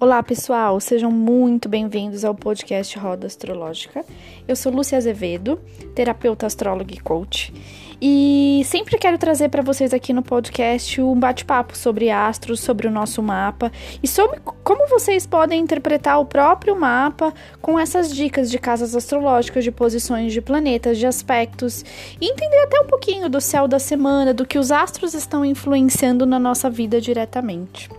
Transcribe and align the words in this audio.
Olá, 0.00 0.22
pessoal, 0.22 0.78
sejam 0.78 1.10
muito 1.10 1.68
bem-vindos 1.68 2.24
ao 2.24 2.32
podcast 2.32 2.96
Roda 2.96 3.26
Astrológica. 3.26 4.04
Eu 4.46 4.54
sou 4.54 4.70
Lúcia 4.70 4.96
Azevedo, 4.96 5.58
terapeuta 5.92 6.46
astróloga 6.46 6.94
e 6.94 7.00
coach, 7.00 7.52
e 8.00 8.62
sempre 8.64 8.96
quero 8.96 9.18
trazer 9.18 9.48
para 9.48 9.60
vocês 9.60 9.92
aqui 9.92 10.12
no 10.12 10.22
podcast 10.22 11.00
um 11.00 11.18
bate-papo 11.18 11.76
sobre 11.76 12.10
astros, 12.10 12.60
sobre 12.60 12.86
o 12.86 12.92
nosso 12.92 13.20
mapa 13.20 13.72
e 14.00 14.06
sobre 14.06 14.38
como 14.62 14.86
vocês 14.86 15.26
podem 15.26 15.60
interpretar 15.60 16.20
o 16.20 16.26
próprio 16.26 16.78
mapa 16.78 17.34
com 17.60 17.76
essas 17.76 18.14
dicas 18.14 18.52
de 18.52 18.58
casas 18.60 18.94
astrológicas, 18.94 19.64
de 19.64 19.72
posições 19.72 20.32
de 20.32 20.40
planetas, 20.40 20.96
de 20.96 21.08
aspectos 21.08 21.84
e 22.20 22.30
entender 22.30 22.62
até 22.62 22.80
um 22.82 22.86
pouquinho 22.86 23.28
do 23.28 23.40
céu 23.40 23.66
da 23.66 23.80
semana, 23.80 24.32
do 24.32 24.46
que 24.46 24.60
os 24.60 24.70
astros 24.70 25.12
estão 25.12 25.44
influenciando 25.44 26.24
na 26.24 26.38
nossa 26.38 26.70
vida 26.70 27.00
diretamente. 27.00 27.90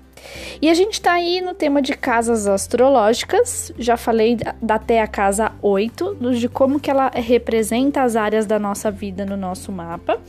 E 0.62 0.70
a 0.70 0.74
gente 0.74 0.94
está 0.94 1.14
aí 1.14 1.42
no 1.42 1.54
tema 1.54 1.82
de 1.82 1.94
casas 1.94 2.48
astrológicas. 2.48 3.72
Já 3.78 3.96
falei 3.96 4.38
até 4.68 5.02
a 5.02 5.08
casa 5.08 5.52
8, 5.62 6.18
de 6.34 6.50
como 6.50 6.80
que 6.80 6.90
ela 6.90 7.10
representa 7.14 8.02
as 8.02 8.16
áreas 8.16 8.46
da 8.46 8.60
nossa 8.60 8.92
vida 8.92 9.26
no 9.26 9.38
nosso 9.38 9.72
mapa. 9.72 10.20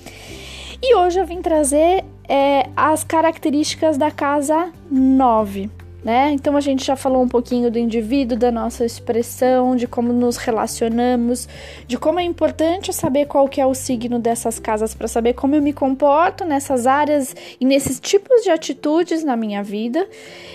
E 0.83 0.95
hoje 0.95 1.21
eu 1.21 1.27
vim 1.27 1.43
trazer 1.43 2.05
é, 2.29 2.69
as 2.77 3.05
características 3.05 3.99
da 3.99 4.11
casa 4.11 4.71
9 4.91 5.80
né? 6.05 6.31
Então 6.33 6.57
a 6.57 6.61
gente 6.61 6.85
já 6.85 6.97
falou 6.97 7.23
um 7.23 7.29
pouquinho 7.29 7.71
do 7.71 7.79
indivíduo, 7.79 8.39
da 8.39 8.51
nossa 8.51 8.85
expressão, 8.85 9.77
de 9.77 9.87
como 9.87 10.13
nos 10.13 10.37
relacionamos, 10.37 11.49
de 11.87 11.99
como 11.99 12.19
é 12.19 12.23
importante 12.23 12.93
saber 12.93 13.27
qual 13.27 13.49
que 13.49 13.61
é 13.61 13.67
o 13.67 13.75
signo 13.75 14.19
dessas 14.19 14.59
casas 14.59 14.95
para 14.95 15.09
saber 15.09 15.35
como 15.35 15.55
eu 15.55 15.63
me 15.63 15.73
comporto 15.73 16.45
nessas 16.45 16.87
áreas 16.87 17.35
e 17.61 17.65
nesses 17.65 18.01
tipos 18.01 18.43
de 18.43 18.51
atitudes 18.51 19.23
na 19.23 19.37
minha 19.37 19.63
vida. 19.63 20.09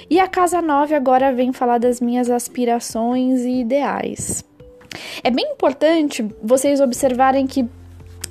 E 0.09 0.19
a 0.19 0.27
casa 0.27 0.61
9 0.61 0.95
agora 0.95 1.33
vem 1.33 1.53
falar 1.53 1.77
das 1.77 2.01
minhas 2.01 2.29
aspirações 2.29 3.41
e 3.41 3.61
ideais. 3.61 4.43
É 5.23 5.29
bem 5.29 5.45
importante 5.51 6.25
vocês 6.41 6.79
observarem 6.79 7.45
que 7.45 7.67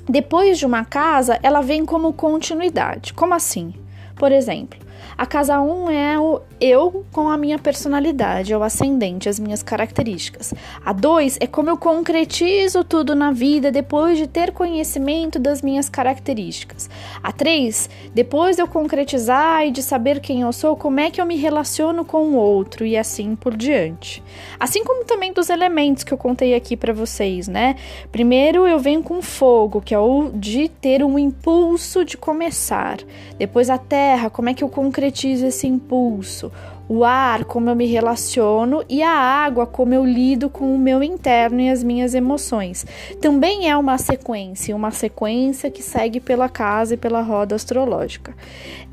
depois 0.07 0.59
de 0.59 0.65
uma 0.65 0.85
casa, 0.85 1.39
ela 1.41 1.61
vem 1.61 1.83
como 1.85 2.13
continuidade. 2.13 3.13
Como 3.13 3.33
assim? 3.33 3.73
Por 4.15 4.31
exemplo, 4.31 4.79
a 5.17 5.25
casa 5.25 5.59
1 5.61 5.85
um 5.85 5.89
é 5.89 6.19
o 6.19 6.41
eu 6.59 7.05
com 7.11 7.29
a 7.29 7.37
minha 7.37 7.59
personalidade, 7.59 8.51
é 8.51 8.57
o 8.57 8.63
ascendente, 8.63 9.29
as 9.29 9.39
minhas 9.39 9.61
características. 9.61 10.53
A 10.85 10.91
2 10.93 11.37
é 11.41 11.47
como 11.47 11.69
eu 11.69 11.77
concretizo 11.77 12.83
tudo 12.83 13.13
na 13.13 13.31
vida 13.31 13.71
depois 13.71 14.17
de 14.17 14.27
ter 14.27 14.51
conhecimento 14.51 15.37
das 15.37 15.61
minhas 15.61 15.89
características. 15.89 16.89
A 17.21 17.31
3, 17.31 17.89
depois 18.13 18.55
de 18.55 18.61
eu 18.61 18.67
concretizar 18.67 19.65
e 19.65 19.71
de 19.71 19.83
saber 19.83 20.19
quem 20.19 20.41
eu 20.41 20.51
sou, 20.51 20.75
como 20.75 20.99
é 20.99 21.09
que 21.09 21.19
eu 21.19 21.25
me 21.25 21.35
relaciono 21.35 22.03
com 22.03 22.29
o 22.29 22.35
outro 22.35 22.85
e 22.85 22.97
assim 22.97 23.35
por 23.35 23.55
diante. 23.55 24.23
Assim 24.59 24.83
como 24.83 25.05
também 25.05 25.33
dos 25.33 25.49
elementos 25.49 26.03
que 26.03 26.13
eu 26.13 26.17
contei 26.17 26.55
aqui 26.55 26.75
para 26.75 26.93
vocês, 26.93 27.47
né? 27.47 27.75
Primeiro 28.11 28.67
eu 28.67 28.79
venho 28.79 29.03
com 29.03 29.21
fogo, 29.21 29.81
que 29.81 29.93
é 29.93 29.99
o 29.99 30.31
de 30.33 30.69
ter 30.69 31.03
um 31.03 31.19
impulso 31.19 32.03
de 32.03 32.17
começar. 32.17 32.97
Depois 33.37 33.69
a 33.69 33.77
terra, 33.77 34.04
como 34.31 34.49
é 34.49 34.53
que 34.53 34.63
eu 34.63 34.69
concretizo 34.69 35.45
esse 35.45 35.67
impulso? 35.67 36.51
O 36.87 37.03
ar, 37.03 37.45
como 37.45 37.69
eu 37.69 37.75
me 37.75 37.85
relaciono, 37.85 38.83
e 38.87 39.01
a 39.01 39.11
água, 39.11 39.65
como 39.65 39.93
eu 39.93 40.05
lido 40.05 40.49
com 40.49 40.75
o 40.75 40.77
meu 40.77 41.01
interno 41.01 41.59
e 41.59 41.69
as 41.69 41.83
minhas 41.83 42.13
emoções. 42.13 42.85
Também 43.19 43.69
é 43.69 43.75
uma 43.75 43.97
sequência, 43.97 44.75
uma 44.75 44.91
sequência 44.91 45.71
que 45.71 45.81
segue 45.81 46.19
pela 46.19 46.47
casa 46.47 46.93
e 46.93 46.97
pela 46.97 47.21
roda 47.21 47.55
astrológica. 47.55 48.35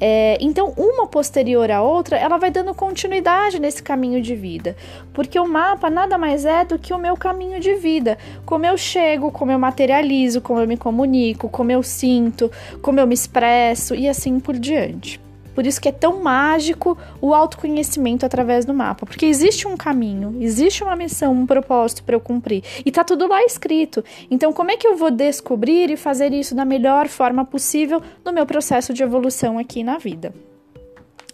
É, 0.01 0.39
então, 0.41 0.73
uma 0.77 1.07
posterior 1.07 1.71
à 1.71 1.83
outra, 1.83 2.17
ela 2.17 2.39
vai 2.39 2.51
dando 2.51 2.75
continuidade 2.75 3.61
nesse 3.61 3.83
caminho 3.83 4.23
de 4.23 4.35
vida, 4.35 4.77
porque 5.13 5.39
o 5.39 5.47
mapa 5.47 5.91
nada 5.91 6.17
mais 6.17 6.45
é 6.45 6.65
do 6.65 6.79
que 6.79 6.95
o 6.95 6.99
meu 6.99 7.17
caminho 7.17 7.61
de 7.61 7.75
vida, 7.75 8.17
como 8.47 8.65
eu 8.65 8.77
chego, 8.77 9.31
como 9.31 9.53
eu 9.53 9.59
materializo, 9.59 10.41
como 10.41 10.61
eu 10.61 10.67
me 10.67 10.77
comunico, 10.77 11.49
como 11.49 11.71
eu 11.71 11.83
sinto, 11.83 12.51
como 12.81 12.99
eu 12.99 13.07
me 13.07 13.15
expresso 13.15 13.95
e 13.95 14.09
assim 14.09 14.41
por 14.41 14.59
diante. 14.59 15.21
Por 15.55 15.67
isso 15.67 15.81
que 15.81 15.89
é 15.89 15.93
tão 15.93 16.23
mágico 16.23 16.97
o 17.21 17.35
autoconhecimento 17.35 18.25
através 18.25 18.65
do 18.65 18.75
mapa, 18.75 19.07
porque 19.07 19.27
existe 19.27 19.67
um 19.67 19.77
caminho, 19.77 20.37
existe 20.41 20.83
uma 20.83 20.97
missão, 20.97 21.33
um 21.33 21.47
propósito 21.47 22.03
para 22.05 22.15
eu 22.15 22.21
cumprir 22.21 22.63
e 22.85 22.91
tá 22.91 23.05
tudo 23.05 23.27
lá 23.29 23.43
escrito. 23.45 24.05
Então, 24.31 24.53
como 24.53 24.71
é 24.71 24.77
que 24.77 24.87
eu 24.87 24.97
vou 24.97 25.11
descobrir 25.11 25.91
e 25.91 25.97
fazer 25.97 26.33
isso 26.33 26.55
da 26.55 26.65
melhor 26.65 27.09
forma 27.09 27.45
possível 27.45 28.03
no 28.25 28.33
meu 28.33 28.47
processo 28.47 28.93
de 28.93 29.03
evolução 29.03 29.59
aqui 29.59 29.83
na 29.83 29.99
vida? 29.99 30.33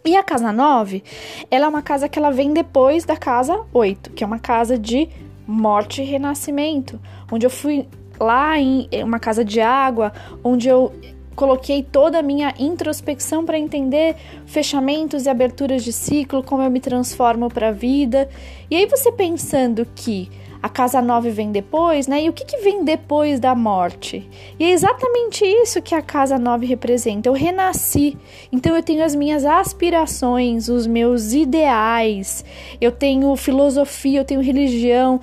E 0.04 0.16
a 0.16 0.22
casa 0.22 0.52
9, 0.52 1.02
ela 1.50 1.66
é 1.66 1.68
uma 1.68 1.82
casa 1.82 2.08
que 2.08 2.18
ela 2.18 2.30
vem 2.30 2.52
depois 2.52 3.04
da 3.04 3.16
casa 3.16 3.60
8, 3.72 4.10
que 4.12 4.24
é 4.24 4.26
uma 4.26 4.38
casa 4.38 4.78
de 4.78 5.08
morte 5.46 6.02
e 6.02 6.04
renascimento, 6.04 7.00
onde 7.30 7.44
eu 7.44 7.50
fui 7.50 7.86
lá 8.18 8.58
em 8.58 8.88
uma 9.04 9.18
casa 9.18 9.44
de 9.44 9.60
água, 9.60 10.12
onde 10.42 10.68
eu 10.68 10.92
coloquei 11.38 11.84
toda 11.84 12.18
a 12.18 12.22
minha 12.22 12.52
introspecção 12.58 13.46
para 13.46 13.56
entender 13.56 14.16
fechamentos 14.44 15.24
e 15.24 15.28
aberturas 15.28 15.84
de 15.84 15.92
ciclo, 15.92 16.42
como 16.42 16.64
eu 16.64 16.70
me 16.70 16.80
transformo 16.80 17.48
para 17.48 17.68
a 17.68 17.72
vida. 17.72 18.28
E 18.68 18.74
aí 18.74 18.86
você 18.86 19.12
pensando 19.12 19.86
que 19.94 20.28
a 20.60 20.68
casa 20.68 21.00
9 21.00 21.30
vem 21.30 21.52
depois, 21.52 22.08
né? 22.08 22.24
E 22.24 22.28
o 22.28 22.32
que, 22.32 22.44
que 22.44 22.56
vem 22.56 22.82
depois 22.82 23.38
da 23.38 23.54
morte? 23.54 24.28
E 24.58 24.64
é 24.64 24.70
exatamente 24.70 25.44
isso 25.44 25.80
que 25.80 25.94
a 25.94 26.02
casa 26.02 26.36
9 26.36 26.66
representa. 26.66 27.28
Eu 27.28 27.34
renasci, 27.34 28.18
então 28.50 28.74
eu 28.74 28.82
tenho 28.82 29.04
as 29.04 29.14
minhas 29.14 29.44
aspirações, 29.44 30.68
os 30.68 30.88
meus 30.88 31.32
ideais, 31.34 32.44
eu 32.80 32.90
tenho 32.90 33.36
filosofia, 33.36 34.18
eu 34.18 34.24
tenho 34.24 34.40
religião. 34.40 35.20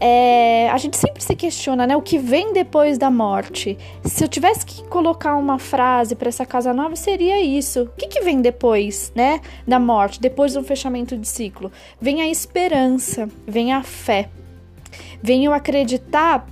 É, 0.00 0.70
a 0.70 0.78
gente 0.78 0.96
sempre 0.96 1.22
se 1.22 1.34
questiona, 1.34 1.86
né? 1.86 1.96
O 1.96 2.02
que 2.02 2.18
vem 2.18 2.52
depois 2.52 2.98
da 2.98 3.10
morte? 3.10 3.76
Se 4.04 4.22
eu 4.22 4.28
tivesse 4.28 4.64
que 4.64 4.84
colocar 4.84 5.36
uma 5.36 5.58
frase 5.58 6.14
para 6.14 6.28
essa 6.28 6.46
casa 6.46 6.72
nova, 6.72 6.94
seria 6.94 7.42
isso. 7.42 7.82
O 7.82 7.88
que, 7.96 8.06
que 8.06 8.20
vem 8.20 8.40
depois, 8.40 9.12
né? 9.14 9.40
Da 9.66 9.78
morte, 9.78 10.20
depois 10.20 10.54
do 10.54 10.62
fechamento 10.62 11.16
de 11.16 11.26
ciclo? 11.26 11.72
Vem 12.00 12.22
a 12.22 12.28
esperança, 12.28 13.28
vem 13.46 13.72
a 13.72 13.82
fé. 13.82 14.28
Vem 15.20 15.44
eu 15.44 15.52
acreditar 15.52 16.46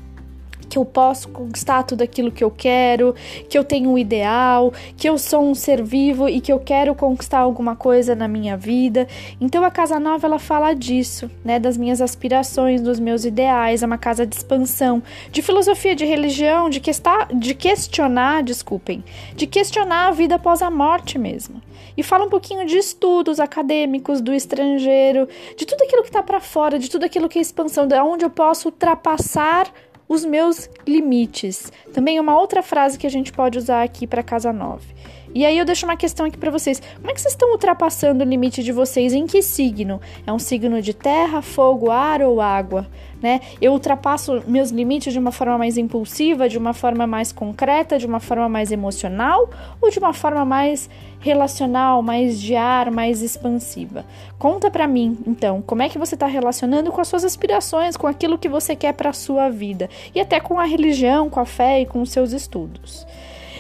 que 0.69 0.79
eu 0.79 0.85
posso 0.85 1.29
conquistar 1.29 1.83
tudo 1.83 2.03
aquilo 2.03 2.31
que 2.31 2.43
eu 2.43 2.51
quero, 2.51 3.15
que 3.49 3.57
eu 3.57 3.65
tenho 3.65 3.91
um 3.91 3.99
ideal, 3.99 4.73
que 4.97 5.09
eu 5.09 5.19
sou 5.19 5.49
um 5.49 5.55
ser 5.55 5.83
vivo 5.83 6.29
e 6.29 6.41
que 6.41 6.53
eu 6.53 6.59
quero 6.59 6.95
conquistar 6.95 7.41
alguma 7.41 7.77
coisa 7.77 8.15
na 8.15 8.29
minha 8.29 8.57
vida. 8.57 9.07
Então 9.41 9.65
a 9.65 9.71
casa 9.71 9.99
nova 9.99 10.27
ela 10.27 10.39
fala 10.39 10.75
disso, 10.75 11.31
né, 11.45 11.59
das 11.59 11.77
minhas 11.77 12.01
aspirações, 12.01 12.81
dos 12.81 12.99
meus 12.99 13.25
ideais, 13.25 13.83
é 13.83 13.87
uma 13.87 13.99
casa 13.99 14.27
de 14.27 14.35
expansão, 14.35 15.03
de 15.31 15.43
filosofia, 15.43 15.95
de 15.95 16.05
religião, 16.05 16.69
de, 16.69 16.81
questar, 16.81 17.29
de 17.35 17.55
questionar, 17.55 18.43
desculpem, 18.43 19.05
de 19.35 19.47
questionar 19.47 20.09
a 20.09 20.11
vida 20.11 20.35
após 20.37 20.63
a 20.63 20.71
morte 20.71 21.19
mesmo. 21.19 21.61
E 21.97 22.03
fala 22.03 22.27
um 22.27 22.31
pouquinho 22.31 22.67
de 22.67 22.77
estudos 22.77 23.41
acadêmicos 23.41 24.21
do 24.21 24.35
estrangeiro, 24.35 25.29
de 25.57 25.65
tudo 25.65 25.83
aquilo 25.83 26.03
que 26.03 26.09
está 26.09 26.23
para 26.23 26.41
fora, 26.41 26.79
de 26.79 26.91
tudo 26.91 27.05
aquilo 27.05 27.29
que 27.29 27.39
é 27.39 27.43
expansão, 27.43 27.87
de 27.87 27.99
onde 28.01 28.25
eu 28.25 28.31
posso 28.31 28.69
ultrapassar 28.69 29.73
os 30.09 30.25
meus 30.25 30.69
limites. 30.87 31.73
Também 31.93 32.21
uma 32.21 32.39
outra 32.39 32.63
frase 32.63 32.99
que 32.99 33.07
a 33.07 33.11
gente 33.11 33.33
pode 33.33 33.59
usar 33.59 33.83
aqui 33.83 34.07
para 34.07 34.23
casa 34.23 34.53
9. 34.53 34.95
E 35.37 35.45
aí 35.45 35.59
eu 35.59 35.67
deixo 35.67 35.85
uma 35.85 35.99
questão 35.99 36.25
aqui 36.25 36.39
para 36.39 36.51
vocês. 36.51 36.81
Como 36.97 37.11
é 37.11 37.13
que 37.13 37.21
vocês 37.21 37.35
estão 37.35 37.53
ultrapassando 37.53 38.25
o 38.25 38.27
limite 38.27 38.63
de 38.63 38.73
vocês? 38.73 39.13
Em 39.13 39.27
que 39.27 39.43
signo? 39.43 40.01
É 40.27 40.33
um 40.33 40.39
signo 40.39 40.81
de 40.81 40.95
terra, 40.95 41.43
fogo, 41.43 41.91
ar 41.91 42.23
ou 42.23 42.41
água? 42.41 42.87
Né? 43.21 43.43
Eu 43.61 43.73
ultrapasso 43.73 44.43
meus 44.47 44.71
limites 44.71 45.13
de 45.13 45.19
uma 45.19 45.31
forma 45.31 45.59
mais 45.59 45.77
impulsiva, 45.77 46.49
de 46.49 46.57
uma 46.57 46.73
forma 46.73 47.07
mais 47.07 47.33
concreta, 47.33 47.99
de 47.99 48.07
uma 48.07 48.19
forma 48.19 48.49
mais 48.49 48.73
emocional 48.73 49.51
ou 49.79 49.91
de 49.91 49.99
uma 49.99 50.15
forma 50.15 50.43
mais 50.43 50.89
relacional, 51.21 52.03
mais 52.03 52.41
de 52.41 52.57
ar, 52.57 52.91
mais 52.91 53.21
expansiva. 53.21 54.07
Conta 54.39 54.71
para 54.71 54.87
mim, 54.87 55.19
então, 55.27 55.61
como 55.61 55.83
é 55.83 55.91
que 55.91 55.99
você 55.99 56.15
está 56.15 56.27
relacionando 56.27 56.91
com 56.91 57.03
as 57.03 57.09
suas 57.09 57.27
aspirações, 57.27 57.95
com 57.95 58.07
aquilo 58.07 58.39
que 58.39 58.49
você 58.49 58.75
quer 58.75 58.95
para 58.95 59.13
sua 59.13 59.51
vida 59.51 59.91
e 60.15 60.21
até 60.21 60.41
com 60.41 60.59
a 60.59 60.65
religião, 60.65 61.29
com 61.29 61.41
a 61.41 61.45
fé 61.45 61.83
e 61.83 61.85
com 61.85 62.01
os 62.01 62.09
seus 62.09 62.33
estudos. 62.33 63.07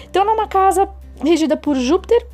Então, 0.08 0.24
numa 0.24 0.48
casa 0.48 0.88
regida 1.22 1.56
por 1.56 1.76
Júpiter, 1.76 2.26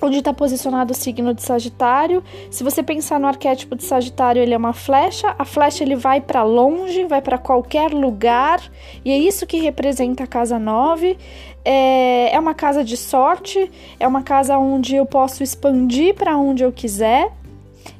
onde 0.00 0.18
está 0.18 0.32
posicionado 0.32 0.92
o 0.92 0.96
signo 0.96 1.32
de 1.32 1.42
Sagitário. 1.42 2.22
Se 2.50 2.64
você 2.64 2.82
pensar 2.82 3.20
no 3.20 3.26
arquétipo 3.26 3.76
de 3.76 3.84
Sagitário, 3.84 4.42
ele 4.42 4.52
é 4.52 4.56
uma 4.56 4.72
flecha. 4.72 5.34
A 5.38 5.44
flecha 5.44 5.84
ele 5.84 5.94
vai 5.94 6.20
para 6.20 6.42
longe, 6.42 7.04
vai 7.04 7.22
para 7.22 7.38
qualquer 7.38 7.92
lugar, 7.92 8.60
e 9.04 9.12
é 9.12 9.18
isso 9.18 9.46
que 9.46 9.58
representa 9.58 10.24
a 10.24 10.26
casa 10.26 10.58
9. 10.58 11.16
É, 11.64 12.34
é 12.34 12.40
uma 12.40 12.54
casa 12.54 12.82
de 12.82 12.96
sorte, 12.96 13.70
é 14.00 14.06
uma 14.06 14.22
casa 14.22 14.58
onde 14.58 14.96
eu 14.96 15.06
posso 15.06 15.42
expandir 15.42 16.14
para 16.14 16.36
onde 16.36 16.64
eu 16.64 16.72
quiser. 16.72 17.30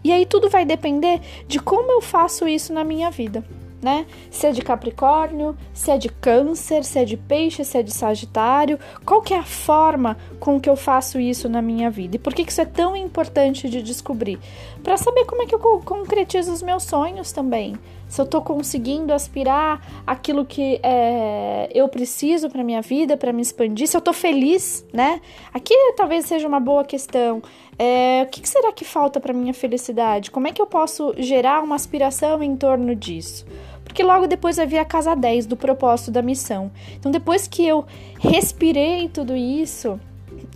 E 0.02 0.10
aí 0.10 0.26
tudo 0.26 0.50
vai 0.50 0.64
depender 0.64 1.20
de 1.46 1.60
como 1.60 1.92
eu 1.92 2.00
faço 2.00 2.48
isso 2.48 2.72
na 2.72 2.82
minha 2.82 3.10
vida 3.10 3.44
né? 3.82 4.06
Se 4.30 4.46
é 4.46 4.52
de 4.52 4.62
Capricórnio, 4.62 5.56
se 5.74 5.90
é 5.90 5.98
de 5.98 6.08
Câncer, 6.08 6.84
se 6.84 7.00
é 7.00 7.04
de 7.04 7.16
Peixe, 7.16 7.64
se 7.64 7.76
é 7.76 7.82
de 7.82 7.92
Sagitário, 7.92 8.78
qual 9.04 9.20
que 9.20 9.34
é 9.34 9.38
a 9.38 9.44
forma 9.44 10.16
com 10.38 10.60
que 10.60 10.70
eu 10.70 10.76
faço 10.76 11.18
isso 11.18 11.48
na 11.48 11.60
minha 11.60 11.90
vida? 11.90 12.14
E 12.14 12.18
por 12.18 12.32
que 12.32 12.42
isso 12.42 12.60
é 12.60 12.64
tão 12.64 12.96
importante 12.96 13.68
de 13.68 13.82
descobrir? 13.82 14.38
Para 14.82 14.96
saber 14.96 15.24
como 15.24 15.42
é 15.42 15.46
que 15.46 15.54
eu 15.54 15.58
concretizo 15.58 16.52
os 16.52 16.62
meus 16.62 16.84
sonhos 16.84 17.32
também. 17.32 17.76
Se 18.08 18.20
eu 18.20 18.24
estou 18.24 18.42
conseguindo 18.42 19.12
aspirar 19.12 19.80
aquilo 20.06 20.44
que 20.44 20.78
é, 20.82 21.70
eu 21.72 21.88
preciso 21.88 22.50
para 22.50 22.62
minha 22.62 22.82
vida, 22.82 23.16
para 23.16 23.32
me 23.32 23.40
expandir, 23.40 23.88
se 23.88 23.96
eu 23.96 24.00
estou 24.00 24.12
feliz, 24.12 24.84
né? 24.92 25.18
Aqui 25.52 25.74
talvez 25.96 26.26
seja 26.26 26.46
uma 26.46 26.60
boa 26.60 26.84
questão. 26.84 27.42
É, 27.78 28.22
o 28.26 28.26
que, 28.30 28.42
que 28.42 28.48
será 28.48 28.70
que 28.70 28.84
falta 28.84 29.18
para 29.18 29.32
minha 29.32 29.54
felicidade? 29.54 30.30
Como 30.30 30.46
é 30.46 30.52
que 30.52 30.60
eu 30.60 30.66
posso 30.66 31.14
gerar 31.16 31.62
uma 31.62 31.74
aspiração 31.74 32.42
em 32.42 32.54
torno 32.54 32.94
disso? 32.94 33.46
Porque 33.92 34.02
logo 34.02 34.26
depois 34.26 34.56
vai 34.56 34.66
vir 34.66 34.78
a 34.78 34.86
casa 34.86 35.14
10 35.14 35.44
do 35.44 35.54
propósito 35.54 36.10
da 36.10 36.22
missão. 36.22 36.72
Então, 36.94 37.12
depois 37.12 37.46
que 37.46 37.66
eu 37.66 37.84
respirei 38.18 39.06
tudo 39.06 39.36
isso, 39.36 40.00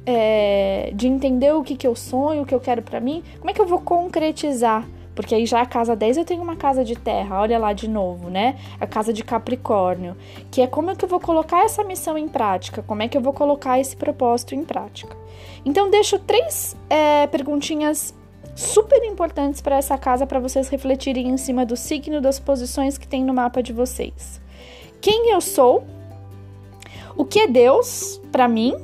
é, 0.06 0.90
de 0.94 1.06
entender 1.06 1.52
o 1.54 1.62
que, 1.62 1.76
que 1.76 1.86
eu 1.86 1.94
sonho, 1.94 2.42
o 2.42 2.46
que 2.46 2.54
eu 2.54 2.60
quero 2.60 2.80
para 2.80 2.98
mim, 2.98 3.22
como 3.38 3.50
é 3.50 3.52
que 3.52 3.60
eu 3.60 3.66
vou 3.66 3.78
concretizar? 3.78 4.88
Porque 5.14 5.34
aí 5.34 5.44
já 5.44 5.60
a 5.60 5.66
casa 5.66 5.94
10 5.94 6.16
eu 6.16 6.24
tenho 6.24 6.42
uma 6.42 6.56
casa 6.56 6.82
de 6.82 6.96
terra, 6.96 7.38
olha 7.38 7.58
lá 7.58 7.74
de 7.74 7.88
novo, 7.88 8.30
né? 8.30 8.56
A 8.80 8.86
casa 8.86 9.12
de 9.12 9.22
Capricórnio, 9.22 10.16
que 10.50 10.62
é 10.62 10.66
como 10.66 10.90
é 10.90 10.94
que 10.94 11.04
eu 11.04 11.08
vou 11.08 11.20
colocar 11.20 11.62
essa 11.62 11.84
missão 11.84 12.16
em 12.16 12.28
prática, 12.28 12.82
como 12.82 13.02
é 13.02 13.08
que 13.08 13.18
eu 13.18 13.20
vou 13.20 13.34
colocar 13.34 13.78
esse 13.78 13.94
propósito 13.94 14.54
em 14.54 14.64
prática. 14.64 15.14
Então, 15.62 15.90
deixo 15.90 16.18
três 16.18 16.74
é, 16.88 17.26
perguntinhas 17.26 18.14
super 18.56 19.04
importantes 19.04 19.60
para 19.60 19.76
essa 19.76 19.98
casa 19.98 20.26
para 20.26 20.40
vocês 20.40 20.68
refletirem 20.68 21.28
em 21.28 21.36
cima 21.36 21.66
do 21.66 21.76
signo 21.76 22.20
das 22.20 22.40
posições 22.40 22.96
que 22.96 23.06
tem 23.06 23.22
no 23.22 23.34
mapa 23.34 23.62
de 23.62 23.72
vocês. 23.72 24.40
Quem 25.00 25.30
eu 25.30 25.40
sou? 25.40 25.84
O 27.14 27.24
que 27.24 27.40
é 27.40 27.46
Deus 27.46 28.20
para 28.32 28.48
mim? 28.48 28.74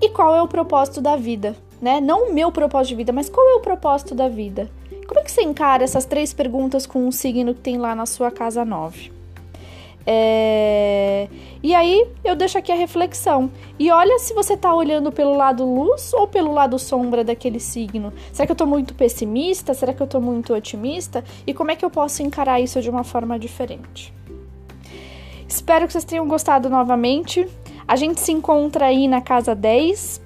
E 0.00 0.08
qual 0.08 0.34
é 0.34 0.42
o 0.42 0.48
propósito 0.48 1.00
da 1.00 1.14
vida, 1.14 1.54
né? 1.80 2.00
Não 2.00 2.30
o 2.30 2.34
meu 2.34 2.50
propósito 2.50 2.90
de 2.90 2.96
vida, 2.96 3.12
mas 3.12 3.28
qual 3.28 3.46
é 3.46 3.54
o 3.54 3.60
propósito 3.60 4.14
da 4.14 4.28
vida? 4.28 4.70
Como 5.06 5.20
é 5.20 5.22
que 5.22 5.30
você 5.30 5.42
encara 5.42 5.84
essas 5.84 6.06
três 6.06 6.32
perguntas 6.32 6.86
com 6.86 7.06
um 7.06 7.12
signo 7.12 7.54
que 7.54 7.60
tem 7.60 7.76
lá 7.76 7.94
na 7.94 8.06
sua 8.06 8.30
casa 8.30 8.64
9? 8.64 9.13
É... 10.06 11.28
E 11.62 11.74
aí 11.74 12.06
eu 12.22 12.36
deixo 12.36 12.58
aqui 12.58 12.70
a 12.70 12.74
reflexão. 12.74 13.50
E 13.78 13.90
olha 13.90 14.18
se 14.18 14.34
você 14.34 14.54
está 14.54 14.74
olhando 14.74 15.10
pelo 15.10 15.36
lado 15.36 15.64
luz 15.64 16.12
ou 16.12 16.28
pelo 16.28 16.52
lado 16.52 16.78
sombra 16.78 17.24
daquele 17.24 17.58
signo. 17.58 18.12
Será 18.32 18.46
que 18.46 18.52
eu 18.52 18.54
estou 18.54 18.66
muito 18.66 18.94
pessimista? 18.94 19.72
Será 19.72 19.94
que 19.94 20.02
eu 20.02 20.06
estou 20.06 20.20
muito 20.20 20.52
otimista? 20.52 21.24
E 21.46 21.54
como 21.54 21.70
é 21.70 21.76
que 21.76 21.84
eu 21.84 21.90
posso 21.90 22.22
encarar 22.22 22.60
isso 22.60 22.82
de 22.82 22.90
uma 22.90 23.02
forma 23.02 23.38
diferente? 23.38 24.12
Espero 25.48 25.86
que 25.86 25.92
vocês 25.92 26.04
tenham 26.04 26.28
gostado 26.28 26.68
novamente. 26.68 27.48
A 27.86 27.96
gente 27.96 28.20
se 28.20 28.32
encontra 28.32 28.86
aí 28.86 29.08
na 29.08 29.20
casa 29.20 29.54
10. 29.54 30.22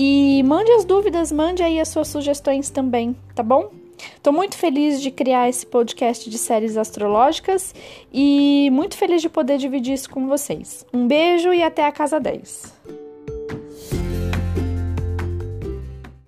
E 0.00 0.42
mande 0.44 0.70
as 0.70 0.84
dúvidas, 0.84 1.32
mande 1.32 1.62
aí 1.62 1.80
as 1.80 1.88
suas 1.88 2.06
sugestões 2.06 2.70
também, 2.70 3.16
tá 3.34 3.42
bom? 3.42 3.68
Estou 4.16 4.32
muito 4.32 4.56
feliz 4.56 5.00
de 5.00 5.10
criar 5.10 5.48
esse 5.48 5.66
podcast 5.66 6.28
de 6.28 6.38
séries 6.38 6.76
astrológicas 6.76 7.74
e 8.12 8.68
muito 8.72 8.96
feliz 8.96 9.22
de 9.22 9.28
poder 9.28 9.58
dividir 9.58 9.94
isso 9.94 10.10
com 10.10 10.26
vocês. 10.26 10.84
Um 10.92 11.06
beijo 11.06 11.52
e 11.52 11.62
até 11.62 11.84
a 11.84 11.92
casa 11.92 12.18
10. 12.18 12.97